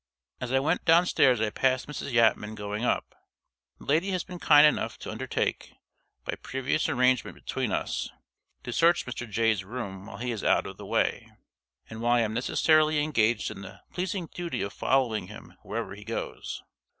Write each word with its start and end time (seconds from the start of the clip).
As 0.39 0.51
I 0.51 0.57
went 0.57 0.83
downstairs 0.83 1.39
I 1.39 1.51
passed 1.51 1.85
Mrs. 1.87 2.11
Yatman 2.11 2.55
going 2.55 2.83
up. 2.83 3.13
The 3.77 3.85
lady 3.85 4.09
has 4.13 4.23
been 4.23 4.39
kind 4.39 4.65
enough 4.65 4.97
to 4.97 5.11
undertake, 5.11 5.73
by 6.25 6.33
previous 6.41 6.89
arrangement 6.89 7.35
between 7.35 7.71
us, 7.71 8.09
to 8.63 8.73
search 8.73 9.05
Mr. 9.05 9.29
Jay's 9.29 9.63
room 9.63 10.07
while 10.07 10.17
he 10.17 10.31
is 10.31 10.43
out 10.43 10.65
of 10.65 10.77
the 10.77 10.87
way, 10.87 11.29
and 11.87 12.01
while 12.01 12.13
I 12.13 12.21
am 12.21 12.33
necessarily 12.33 12.97
engaged 13.03 13.51
in 13.51 13.61
the 13.61 13.81
pleasing 13.93 14.25
duty 14.33 14.63
of 14.63 14.73
following 14.73 15.27
him 15.27 15.55
wherever 15.61 15.93
he 15.93 16.03
goes. 16.03 16.63